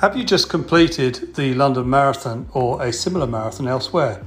Have 0.00 0.16
you 0.16 0.22
just 0.22 0.48
completed 0.48 1.34
the 1.34 1.54
London 1.54 1.90
Marathon 1.90 2.48
or 2.52 2.80
a 2.80 2.92
similar 2.92 3.26
marathon 3.26 3.66
elsewhere? 3.66 4.24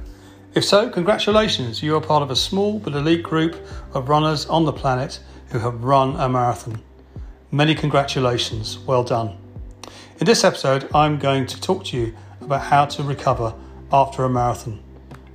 If 0.52 0.66
so, 0.66 0.90
congratulations, 0.90 1.82
you 1.82 1.96
are 1.96 2.00
part 2.02 2.22
of 2.22 2.30
a 2.30 2.36
small 2.36 2.78
but 2.78 2.92
elite 2.92 3.22
group 3.22 3.56
of 3.94 4.10
runners 4.10 4.44
on 4.44 4.66
the 4.66 4.72
planet 4.74 5.18
who 5.48 5.60
have 5.60 5.82
run 5.82 6.14
a 6.16 6.28
marathon. 6.28 6.82
Many 7.50 7.74
congratulations, 7.74 8.80
well 8.80 9.02
done. 9.02 9.38
In 10.20 10.26
this 10.26 10.44
episode, 10.44 10.90
I'm 10.94 11.18
going 11.18 11.46
to 11.46 11.58
talk 11.58 11.86
to 11.86 11.96
you 11.96 12.14
about 12.42 12.60
how 12.60 12.84
to 12.84 13.02
recover 13.02 13.54
after 13.90 14.24
a 14.24 14.28
marathon 14.28 14.78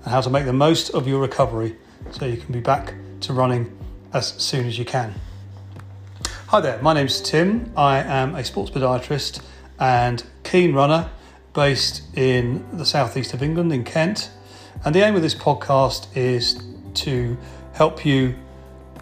and 0.04 0.12
how 0.12 0.22
to 0.22 0.30
make 0.30 0.46
the 0.46 0.54
most 0.54 0.92
of 0.92 1.08
your 1.08 1.20
recovery 1.20 1.78
so 2.12 2.28
you 2.28 2.38
can 2.38 2.54
be 2.54 2.60
back 2.60 2.94
to 3.22 3.34
running 3.34 3.76
as 4.14 4.34
soon 4.38 4.68
as 4.68 4.78
you 4.78 4.86
can. 4.86 5.16
Hi 6.50 6.62
there, 6.62 6.80
my 6.84 6.94
name's 6.94 7.22
Tim. 7.22 7.74
I 7.76 7.98
am 7.98 8.36
a 8.36 8.44
sports 8.44 8.70
podiatrist 8.70 9.42
and 9.80 10.24
keen 10.44 10.74
runner 10.74 11.10
based 11.54 12.04
in 12.16 12.66
the 12.78 12.86
southeast 12.86 13.34
of 13.34 13.42
England 13.42 13.72
in 13.74 13.84
Kent. 13.84 14.30
And 14.86 14.94
the 14.94 15.02
aim 15.02 15.16
of 15.16 15.22
this 15.22 15.36
podcast 15.36 16.08
is 16.16 16.62
to 16.96 17.38
help 17.74 18.06
you 18.06 18.36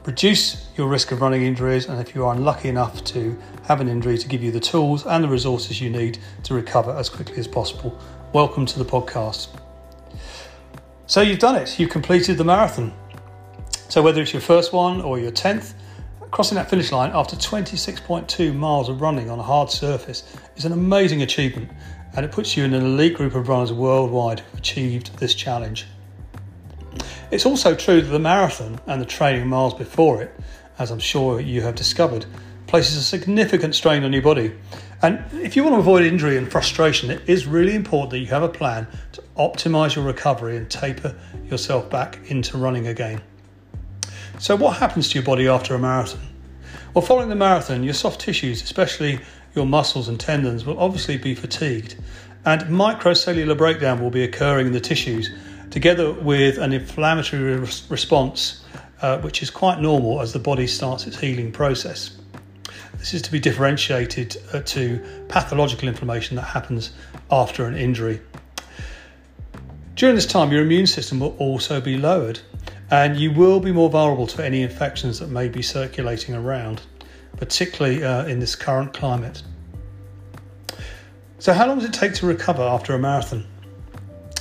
reduce 0.05 0.69
your 0.77 0.87
risk 0.87 1.11
of 1.11 1.21
running 1.21 1.41
injuries 1.41 1.87
and 1.87 1.99
if 1.99 2.13
you 2.13 2.25
are 2.25 2.33
unlucky 2.33 2.69
enough 2.69 3.03
to 3.03 3.37
have 3.63 3.81
an 3.81 3.87
injury 3.87 4.17
to 4.17 4.27
give 4.27 4.43
you 4.43 4.51
the 4.51 4.59
tools 4.59 5.05
and 5.05 5.23
the 5.23 5.27
resources 5.27 5.81
you 5.81 5.89
need 5.89 6.19
to 6.43 6.53
recover 6.53 6.91
as 6.91 7.09
quickly 7.09 7.37
as 7.37 7.47
possible. 7.47 7.97
Welcome 8.33 8.65
to 8.67 8.77
the 8.77 8.85
podcast. 8.85 9.47
So 11.07 11.21
you've 11.21 11.39
done 11.39 11.55
it, 11.55 11.79
you've 11.79 11.89
completed 11.89 12.37
the 12.37 12.43
marathon. 12.43 12.93
So 13.89 14.01
whether 14.01 14.21
it's 14.21 14.33
your 14.33 14.41
first 14.41 14.73
one 14.73 15.01
or 15.01 15.19
your 15.19 15.31
10th, 15.31 15.73
Crossing 16.31 16.55
that 16.55 16.69
finish 16.69 16.91
line 16.91 17.11
after 17.13 17.35
26.2 17.35 18.55
miles 18.55 18.89
of 18.89 19.01
running 19.01 19.29
on 19.29 19.39
a 19.39 19.43
hard 19.43 19.69
surface 19.69 20.23
is 20.57 20.65
an 20.65 20.71
amazing 20.71 21.21
achievement 21.21 21.71
and 22.15 22.25
it 22.25 22.31
puts 22.31 22.55
you 22.55 22.63
in 22.63 22.73
an 22.73 22.83
elite 22.83 23.15
group 23.15 23.35
of 23.35 23.47
runners 23.47 23.71
worldwide 23.71 24.39
who've 24.39 24.59
achieved 24.59 25.17
this 25.17 25.33
challenge. 25.33 25.85
It's 27.31 27.45
also 27.45 27.75
true 27.75 28.01
that 28.01 28.09
the 28.09 28.19
marathon 28.19 28.79
and 28.87 29.01
the 29.01 29.05
training 29.05 29.47
miles 29.47 29.73
before 29.73 30.21
it, 30.21 30.33
as 30.77 30.91
I'm 30.91 30.99
sure 30.99 31.39
you 31.39 31.61
have 31.61 31.75
discovered, 31.75 32.25
places 32.67 32.97
a 32.97 33.03
significant 33.03 33.75
strain 33.75 34.03
on 34.03 34.13
your 34.13 34.21
body. 34.21 34.53
And 35.01 35.23
if 35.33 35.55
you 35.55 35.63
want 35.63 35.75
to 35.75 35.79
avoid 35.79 36.05
injury 36.05 36.37
and 36.37 36.51
frustration, 36.51 37.09
it 37.11 37.21
is 37.27 37.45
really 37.45 37.75
important 37.75 38.11
that 38.11 38.19
you 38.19 38.27
have 38.27 38.43
a 38.43 38.49
plan 38.49 38.87
to 39.13 39.23
optimize 39.37 39.95
your 39.95 40.05
recovery 40.05 40.57
and 40.57 40.69
taper 40.69 41.15
yourself 41.45 41.89
back 41.89 42.19
into 42.27 42.57
running 42.57 42.87
again. 42.87 43.21
So, 44.37 44.55
what 44.55 44.77
happens 44.77 45.09
to 45.09 45.15
your 45.15 45.23
body 45.23 45.47
after 45.47 45.75
a 45.75 45.79
marathon? 45.79 46.19
Well, 46.93 47.03
following 47.03 47.29
the 47.29 47.35
marathon, 47.35 47.83
your 47.83 47.93
soft 47.93 48.21
tissues, 48.21 48.61
especially 48.61 49.19
your 49.55 49.65
muscles 49.65 50.09
and 50.09 50.19
tendons, 50.19 50.65
will 50.65 50.77
obviously 50.77 51.17
be 51.17 51.35
fatigued, 51.35 51.95
and 52.45 52.61
microcellular 52.63 53.57
breakdown 53.57 54.01
will 54.01 54.11
be 54.11 54.23
occurring 54.23 54.67
in 54.67 54.73
the 54.73 54.81
tissues, 54.81 55.29
together 55.71 56.11
with 56.11 56.57
an 56.57 56.73
inflammatory 56.73 57.57
re- 57.57 57.67
response, 57.89 58.63
uh, 59.01 59.19
which 59.19 59.41
is 59.41 59.49
quite 59.49 59.79
normal 59.79 60.21
as 60.21 60.33
the 60.33 60.39
body 60.39 60.67
starts 60.67 61.07
its 61.07 61.19
healing 61.19 61.51
process. 61.51 62.17
This 62.97 63.13
is 63.13 63.21
to 63.23 63.31
be 63.31 63.39
differentiated 63.39 64.37
uh, 64.53 64.61
to 64.61 65.01
pathological 65.29 65.87
inflammation 65.87 66.35
that 66.35 66.43
happens 66.43 66.91
after 67.31 67.65
an 67.65 67.75
injury. 67.75 68.19
During 69.95 70.15
this 70.15 70.25
time, 70.25 70.51
your 70.51 70.61
immune 70.61 70.87
system 70.87 71.19
will 71.19 71.35
also 71.37 71.79
be 71.79 71.97
lowered, 71.97 72.39
and 72.91 73.17
you 73.17 73.31
will 73.31 73.59
be 73.59 73.71
more 73.71 73.89
vulnerable 73.89 74.27
to 74.27 74.43
any 74.43 74.61
infections 74.61 75.19
that 75.19 75.29
may 75.29 75.47
be 75.47 75.61
circulating 75.61 76.35
around, 76.35 76.81
particularly 77.37 78.03
uh, 78.03 78.25
in 78.25 78.39
this 78.39 78.55
current 78.55 78.93
climate. 78.93 79.41
So, 81.39 81.53
how 81.53 81.67
long 81.67 81.79
does 81.79 81.89
it 81.89 81.93
take 81.93 82.13
to 82.15 82.25
recover 82.25 82.63
after 82.63 82.93
a 82.93 82.99
marathon? 82.99 83.45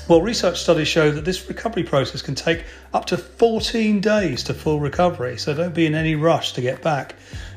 Well, 0.07 0.21
research 0.21 0.61
studies 0.61 0.89
show 0.89 1.11
that 1.11 1.25
this 1.25 1.49
recovery 1.49 1.83
process 1.83 2.21
can 2.21 2.35
take 2.35 2.65
up 2.93 3.07
to 3.07 3.17
14 3.17 4.01
days 4.01 4.43
to 4.45 4.55
full 4.55 4.79
recovery, 4.79 5.39
so 5.39 5.55
don't 5.55 5.75
be 5.75 5.87
in 5.87 5.95
any 5.95 6.15
rush 6.15 6.53
to 6.55 6.61
get 6.61 6.83
back. 6.83 7.15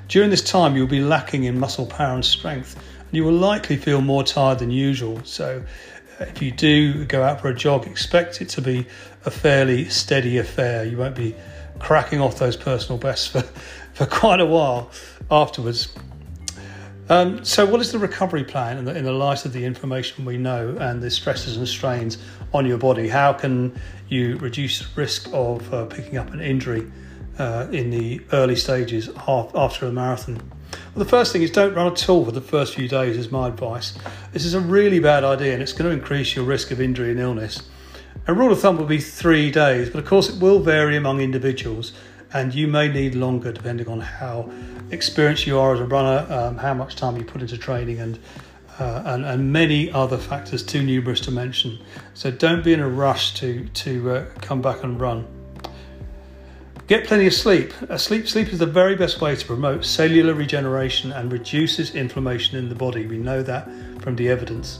During 0.07 0.29
this 0.29 0.41
time, 0.41 0.77
you'll 0.77 0.87
be 0.87 1.01
lacking 1.01 1.43
in 1.43 1.59
muscle 1.59 1.85
power 1.85 2.15
and 2.15 2.23
strength, 2.23 2.75
and 2.75 3.13
you 3.13 3.25
will 3.25 3.33
likely 3.33 3.75
feel 3.75 3.99
more 3.99 4.23
tired 4.23 4.59
than 4.59 4.71
usual. 4.71 5.19
So, 5.25 5.61
if 6.19 6.41
you 6.41 6.51
do 6.51 7.05
go 7.05 7.23
out 7.23 7.41
for 7.41 7.49
a 7.49 7.55
jog, 7.55 7.87
expect 7.87 8.41
it 8.41 8.49
to 8.49 8.61
be 8.61 8.85
a 9.25 9.31
fairly 9.31 9.89
steady 9.89 10.37
affair. 10.37 10.83
You 10.83 10.97
won't 10.97 11.15
be 11.15 11.35
cracking 11.79 12.21
off 12.21 12.39
those 12.39 12.57
personal 12.57 12.97
bests 12.97 13.27
for, 13.27 13.41
for 13.93 14.05
quite 14.05 14.39
a 14.39 14.45
while 14.45 14.91
afterwards. 15.29 15.93
Um, 17.09 17.45
so, 17.45 17.65
what 17.65 17.79
is 17.79 17.93
the 17.93 17.99
recovery 17.99 18.43
plan 18.43 18.77
in 18.77 18.85
the, 18.85 18.95
in 18.95 19.05
the, 19.05 19.13
light 19.13 19.45
of 19.45 19.53
the 19.53 19.63
information 19.63 20.25
we 20.25 20.37
know 20.37 20.75
and 20.77 21.01
the 21.01 21.09
stresses 21.09 21.55
and 21.55 21.65
strains 21.65 22.17
on 22.53 22.65
your 22.65 22.77
body? 22.77 23.07
How 23.07 23.31
can 23.31 23.79
you 24.09 24.35
reduce 24.37 24.97
risk 24.97 25.29
of 25.31 25.73
uh, 25.73 25.85
picking 25.85 26.17
up 26.17 26.33
an 26.33 26.41
injury 26.41 26.91
uh, 27.39 27.67
in 27.71 27.91
the 27.91 28.21
early 28.33 28.57
stages 28.57 29.09
after 29.25 29.85
a 29.85 29.91
marathon? 29.91 30.41
Well, 30.97 31.05
the 31.05 31.11
first 31.11 31.31
thing 31.31 31.43
is 31.43 31.51
don't 31.51 31.75
run 31.75 31.91
at 31.91 32.09
all 32.09 32.25
for 32.25 32.31
the 32.31 32.41
first 32.41 32.73
few 32.73 32.87
days, 32.87 33.17
is 33.17 33.31
my 33.31 33.49
advice. 33.49 33.95
This 34.33 34.45
is 34.45 34.55
a 34.55 34.59
really 34.59 34.97
bad 34.97 35.23
idea 35.23 35.53
and 35.53 35.61
it's 35.61 35.71
going 35.71 35.87
to 35.87 35.95
increase 35.95 36.35
your 36.35 36.43
risk 36.43 36.71
of 36.71 36.81
injury 36.81 37.11
and 37.11 37.19
illness. 37.19 37.69
A 38.25 38.33
rule 38.33 38.51
of 38.51 38.59
thumb 38.59 38.79
would 38.79 38.87
be 38.87 38.97
three 38.97 39.51
days, 39.51 39.91
but 39.91 39.99
of 39.99 40.05
course 40.05 40.27
it 40.27 40.41
will 40.41 40.57
vary 40.59 40.97
among 40.97 41.21
individuals 41.21 41.93
and 42.33 42.51
you 42.51 42.67
may 42.67 42.87
need 42.87 43.13
longer 43.13 43.51
depending 43.51 43.87
on 43.87 43.99
how 43.99 44.51
experienced 44.89 45.45
you 45.45 45.59
are 45.59 45.75
as 45.75 45.79
a 45.81 45.85
runner, 45.85 46.25
um, 46.33 46.57
how 46.57 46.73
much 46.73 46.95
time 46.95 47.15
you 47.15 47.23
put 47.23 47.41
into 47.41 47.59
training, 47.59 47.99
and, 47.99 48.17
uh, 48.79 49.03
and, 49.05 49.23
and 49.23 49.53
many 49.53 49.91
other 49.91 50.17
factors 50.17 50.63
too 50.63 50.81
numerous 50.81 51.19
to 51.19 51.29
mention. 51.29 51.77
So 52.15 52.31
don't 52.31 52.63
be 52.63 52.73
in 52.73 52.79
a 52.79 52.89
rush 52.89 53.35
to 53.35 53.67
to 53.67 54.09
uh, 54.09 54.25
come 54.41 54.63
back 54.63 54.83
and 54.83 54.99
run. 54.99 55.27
Get 56.87 57.05
plenty 57.05 57.27
of 57.27 57.33
sleep. 57.33 57.73
Sleep 57.97 58.29
sleep 58.29 58.53
is 58.53 58.59
the 58.59 58.65
very 58.65 58.95
best 58.95 59.19
way 59.19 59.35
to 59.35 59.45
promote 59.45 59.83
cellular 59.83 60.33
regeneration 60.33 61.11
and 61.11 61.29
reduces 61.29 61.93
inflammation 61.93 62.57
in 62.57 62.69
the 62.69 62.75
body. 62.75 63.05
We 63.05 63.17
know 63.17 63.43
that 63.43 63.69
from 63.99 64.15
the 64.15 64.29
evidence. 64.29 64.79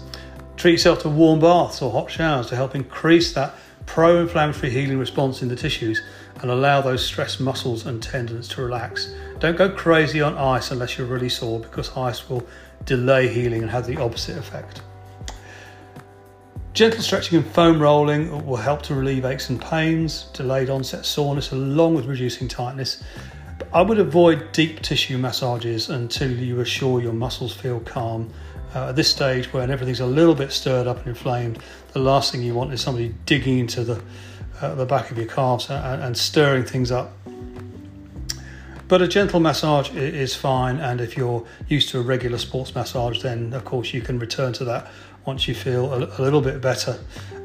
Treat 0.55 0.71
yourself 0.71 1.01
to 1.01 1.09
warm 1.09 1.41
baths 1.41 1.81
or 1.81 1.91
hot 1.91 2.09
showers 2.09 2.47
to 2.47 2.55
help 2.55 2.75
increase 2.75 3.33
that 3.33 3.55
pro-inflammatory 3.87 4.69
healing 4.69 4.99
response 4.99 5.41
in 5.41 5.49
the 5.49 5.55
tissues 5.57 6.01
and 6.41 6.49
allow 6.49 6.79
those 6.79 7.05
stressed 7.05 7.41
muscles 7.41 7.85
and 7.85 8.01
tendons 8.01 8.47
to 8.49 8.61
relax. 8.61 9.13
Don't 9.39 9.57
go 9.57 9.69
crazy 9.69 10.21
on 10.21 10.37
ice 10.37 10.71
unless 10.71 10.97
you're 10.97 11.07
really 11.07 11.27
sore 11.27 11.59
because 11.59 11.95
ice 11.97 12.29
will 12.29 12.47
delay 12.85 13.27
healing 13.27 13.63
and 13.63 13.69
have 13.69 13.85
the 13.85 13.97
opposite 13.97 14.37
effect. 14.37 14.81
Gentle 16.77 17.01
stretching 17.01 17.39
and 17.39 17.47
foam 17.53 17.81
rolling 17.81 18.45
will 18.45 18.55
help 18.55 18.83
to 18.83 18.93
relieve 18.93 19.25
aches 19.25 19.49
and 19.49 19.59
pains, 19.59 20.25
delayed 20.33 20.69
onset 20.69 21.07
soreness, 21.07 21.51
along 21.51 21.95
with 21.95 22.05
reducing 22.05 22.47
tightness. 22.47 23.03
But 23.57 23.67
I 23.73 23.81
would 23.81 23.97
avoid 23.97 24.51
deep 24.51 24.83
tissue 24.83 25.17
massages 25.17 25.89
until 25.89 26.29
you 26.29 26.59
assure 26.59 27.01
your 27.01 27.13
muscles 27.13 27.51
feel 27.51 27.79
calm. 27.79 28.31
Uh, 28.75 28.89
at 28.89 28.95
this 28.95 29.09
stage, 29.09 29.51
when 29.51 29.71
everything's 29.71 30.01
a 30.01 30.05
little 30.05 30.35
bit 30.35 30.51
stirred 30.51 30.85
up 30.85 30.99
and 30.99 31.07
inflamed, 31.07 31.57
the 31.93 31.99
last 31.99 32.31
thing 32.31 32.43
you 32.43 32.53
want 32.53 32.71
is 32.71 32.79
somebody 32.79 33.15
digging 33.25 33.57
into 33.57 33.83
the 33.83 33.99
uh, 34.61 34.75
the 34.75 34.85
back 34.85 35.09
of 35.09 35.17
your 35.17 35.25
calves 35.25 35.71
and, 35.71 36.03
and, 36.03 36.15
stirring 36.15 36.63
things 36.63 36.91
up. 36.91 37.11
But 38.87 39.01
a 39.01 39.07
gentle 39.07 39.39
massage 39.39 39.89
is 39.95 40.35
fine, 40.35 40.77
and 40.77 41.01
if 41.01 41.17
you're 41.17 41.45
used 41.67 41.89
to 41.89 41.99
a 41.99 42.01
regular 42.03 42.37
sports 42.37 42.75
massage, 42.75 43.23
then 43.23 43.53
of 43.53 43.65
course 43.65 43.95
you 43.95 44.01
can 44.01 44.19
return 44.19 44.53
to 44.53 44.63
that 44.65 44.91
once 45.27 45.47
you 45.47 45.53
feel 45.53 45.93
a, 45.93 45.97
a 46.17 46.21
little 46.21 46.41
bit 46.41 46.61
better. 46.61 46.97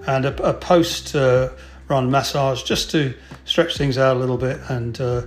And 0.06 0.25
a, 0.25 0.48
a 0.48 0.54
post 0.54 1.15
uh, 1.15 1.50
run 1.88 2.10
massage 2.10 2.62
just 2.62 2.91
to 2.93 3.12
stretch 3.44 3.76
things 3.76 3.98
out 3.98 4.16
a 4.16 4.20
little 4.20 4.38
bit 4.38 4.59
and 4.69 4.98
uh, 5.00 5.22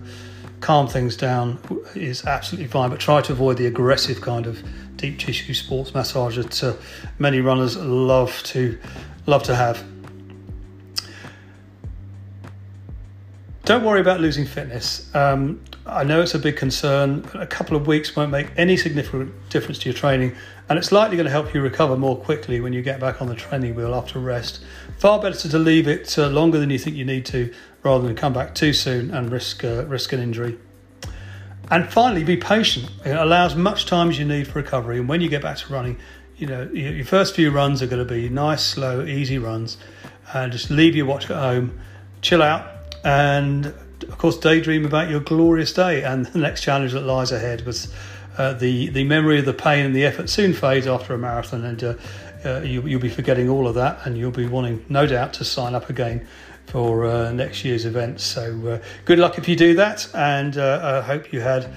calm 0.61 0.88
things 0.88 1.15
down 1.15 1.59
is 1.94 2.25
absolutely 2.25 2.68
fine. 2.68 2.89
But 2.89 3.00
try 3.00 3.21
to 3.21 3.33
avoid 3.33 3.57
the 3.57 3.68
aggressive 3.68 4.21
kind 4.21 4.47
of 4.47 4.63
deep 4.95 5.19
tissue 5.19 5.53
sports 5.53 5.94
massage 5.94 6.38
that 6.38 6.63
uh, 6.63 6.74
many 7.19 7.41
runners 7.41 7.77
love 7.77 8.41
to 8.44 8.80
love 9.27 9.44
to 9.44 9.56
have. 9.56 9.83
Don't 13.65 13.83
worry 13.83 14.00
about 14.00 14.21
losing 14.21 14.45
fitness. 14.45 15.13
Um, 15.15 15.59
I 15.88 16.03
know 16.03 16.21
it's 16.21 16.35
a 16.35 16.39
big 16.39 16.56
concern, 16.56 17.27
a 17.33 17.47
couple 17.47 17.75
of 17.75 17.88
weeks 17.88 18.15
won't 18.15 18.31
make 18.31 18.47
any 18.57 18.77
significant 18.77 19.33
difference 19.50 19.80
to 19.80 19.89
your 19.89 19.97
training, 19.97 20.35
and 20.69 20.77
it's 20.77 20.91
likely 20.91 21.17
going 21.17 21.25
to 21.25 21.31
help 21.31 21.53
you 21.53 21.62
recover 21.62 21.95
more 21.95 22.17
quickly 22.17 22.59
when 22.59 22.73
you 22.73 22.81
get 22.81 23.00
back 23.00 23.21
on 23.21 23.27
the 23.27 23.35
training 23.35 23.75
wheel 23.75 23.94
after 23.94 24.19
rest. 24.19 24.63
Far 24.97 25.21
better 25.21 25.47
to 25.50 25.59
leave 25.59 25.88
it 25.88 26.17
uh, 26.17 26.27
longer 26.27 26.59
than 26.59 26.69
you 26.69 26.79
think 26.79 26.95
you 26.95 27.06
need 27.06 27.25
to, 27.27 27.53
rather 27.83 28.06
than 28.06 28.15
come 28.15 28.33
back 28.33 28.56
too 28.56 28.73
soon 28.73 29.12
and 29.12 29.31
risk 29.31 29.63
uh, 29.63 29.85
risk 29.85 30.13
an 30.13 30.19
injury. 30.19 30.57
And 31.71 31.91
finally, 31.91 32.23
be 32.23 32.38
patient. 32.38 32.91
It 33.03 33.15
allows 33.15 33.56
much 33.56 33.85
time 33.85 34.09
as 34.09 34.19
you 34.19 34.25
need 34.25 34.47
for 34.47 34.59
recovery, 34.59 35.00
and 35.00 35.09
when 35.09 35.21
you 35.21 35.29
get 35.29 35.41
back 35.41 35.57
to 35.57 35.73
running, 35.73 35.97
you 36.38 36.47
know 36.47 36.69
your 36.73 37.06
first 37.06 37.35
few 37.35 37.51
runs 37.51 37.81
are 37.81 37.88
going 37.88 38.06
to 38.06 38.13
be 38.13 38.29
nice, 38.29 38.63
slow, 38.63 39.03
easy 39.03 39.38
runs, 39.38 39.77
and 40.33 40.51
just 40.51 40.69
leave 40.69 40.95
your 40.95 41.06
watch 41.06 41.29
at 41.29 41.38
home, 41.38 41.79
chill 42.21 42.41
out 42.41 42.75
and 43.06 43.71
of 44.03 44.18
course 44.18 44.38
daydream 44.38 44.86
about 44.86 45.09
your 45.09 45.19
glorious 45.19 45.74
day. 45.74 46.03
And 46.03 46.25
the 46.25 46.39
next 46.39 46.62
challenge 46.62 46.94
that 46.94 47.01
lies 47.01 47.31
ahead 47.31 47.65
with 47.65 47.94
uh, 48.38 48.53
the 48.53 48.89
the 48.89 49.03
memory 49.03 49.39
of 49.39 49.45
the 49.45 49.53
pain 49.53 49.86
and 49.86 49.95
the 49.95 50.06
effort 50.06 50.30
soon 50.30 50.53
fades 50.53 50.88
after 50.88 51.13
a 51.13 51.18
marathon, 51.18 51.63
and 51.63 51.83
uh, 51.83 51.94
uh, 52.45 52.62
you, 52.62 52.81
will 52.81 53.00
be 53.00 53.09
forgetting 53.09 53.50
all 53.50 53.68
of 53.68 53.75
that, 53.75 54.06
and 54.06 54.18
you'll 54.18 54.31
be 54.31 54.45
wanting, 54.45 54.86
no 54.89 55.07
doubt, 55.07 55.33
to 55.33 55.44
sign 55.44 55.74
up 55.74 55.89
again 55.89 56.27
for 56.68 57.06
uh, 57.06 57.31
next 57.31 57.63
year's 57.63 57.86
event. 57.86 58.19
So 58.19 58.68
uh, 58.68 58.86
good 59.06 59.19
luck 59.19 59.38
if 59.38 59.47
you 59.47 59.56
do 59.56 59.74
that, 59.75 60.07
and 60.13 60.57
uh, 60.57 61.01
I 61.01 61.06
hope 61.06 61.31
you 61.31 61.39
had 61.39 61.71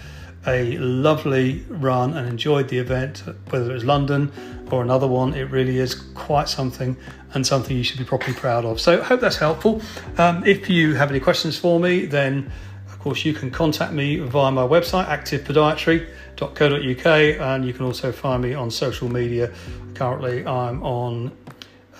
a 0.46 0.78
lovely 0.78 1.64
run 1.68 2.16
and 2.16 2.28
enjoyed 2.28 2.68
the 2.68 2.78
event, 2.78 3.24
whether 3.50 3.70
it 3.70 3.74
was 3.74 3.84
London 3.84 4.32
or 4.70 4.82
another 4.82 5.06
one. 5.06 5.34
It 5.34 5.50
really 5.50 5.78
is 5.78 5.94
quite 5.94 6.48
something 6.48 6.96
and 7.34 7.46
something 7.46 7.76
you 7.76 7.84
should 7.84 7.98
be 7.98 8.04
properly 8.04 8.32
proud 8.34 8.64
of. 8.64 8.80
So 8.80 9.02
hope 9.02 9.20
that's 9.20 9.36
helpful. 9.36 9.82
Um, 10.16 10.46
if 10.46 10.70
you 10.70 10.94
have 10.94 11.10
any 11.10 11.20
questions 11.20 11.58
for 11.58 11.78
me, 11.80 12.06
then 12.06 12.50
of 12.86 12.98
course 13.00 13.24
you 13.24 13.34
can 13.34 13.50
contact 13.50 13.92
me 13.92 14.18
via 14.18 14.50
my 14.50 14.62
website, 14.62 15.06
activepodiatry.co.uk, 15.06 17.06
and 17.06 17.64
you 17.64 17.72
can 17.72 17.84
also 17.84 18.10
find 18.12 18.42
me 18.42 18.54
on 18.54 18.70
social 18.70 19.08
media. 19.08 19.52
Currently, 19.94 20.46
I'm 20.46 20.82
on 20.82 21.32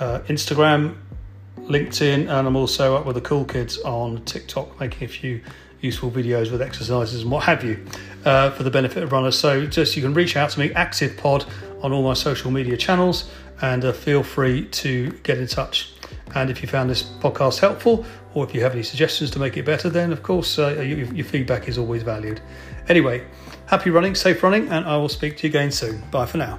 uh, 0.00 0.20
Instagram, 0.28 0.96
LinkedIn, 1.58 2.28
and 2.28 2.46
I'm 2.46 2.56
also 2.56 2.96
up 2.96 3.04
with 3.04 3.16
the 3.16 3.20
cool 3.20 3.44
kids 3.44 3.78
on 3.78 4.24
TikTok, 4.24 4.80
making 4.80 5.04
a 5.04 5.08
few 5.08 5.42
useful 5.80 6.10
videos 6.10 6.50
with 6.50 6.62
exercises 6.62 7.22
and 7.22 7.30
what 7.30 7.44
have 7.44 7.64
you 7.64 7.84
uh, 8.24 8.50
for 8.50 8.62
the 8.62 8.70
benefit 8.70 9.02
of 9.02 9.12
runners. 9.12 9.38
So 9.38 9.66
just 9.66 9.96
you 9.96 10.02
can 10.02 10.14
reach 10.14 10.36
out 10.36 10.50
to 10.50 10.60
me, 10.60 10.70
ActivePod, 10.70 11.48
on 11.82 11.92
all 11.92 12.02
my 12.02 12.14
social 12.14 12.50
media 12.50 12.76
channels, 12.76 13.30
and 13.60 13.84
uh, 13.84 13.92
feel 13.92 14.22
free 14.22 14.66
to 14.66 15.10
get 15.22 15.38
in 15.38 15.46
touch. 15.46 15.92
And 16.34 16.50
if 16.50 16.62
you 16.62 16.68
found 16.68 16.90
this 16.90 17.02
podcast 17.02 17.60
helpful, 17.60 18.04
or 18.34 18.44
if 18.44 18.54
you 18.54 18.60
have 18.62 18.72
any 18.72 18.82
suggestions 18.82 19.30
to 19.32 19.38
make 19.38 19.56
it 19.56 19.64
better, 19.64 19.88
then 19.88 20.12
of 20.12 20.22
course 20.22 20.58
uh, 20.58 20.68
your, 20.80 20.98
your 21.14 21.24
feedback 21.24 21.68
is 21.68 21.78
always 21.78 22.02
valued. 22.02 22.40
Anyway, 22.88 23.24
happy 23.66 23.90
running, 23.90 24.14
safe 24.14 24.42
running, 24.42 24.68
and 24.68 24.84
I 24.84 24.96
will 24.96 25.08
speak 25.08 25.36
to 25.38 25.46
you 25.46 25.50
again 25.50 25.70
soon. 25.70 26.02
Bye 26.10 26.26
for 26.26 26.38
now. 26.38 26.58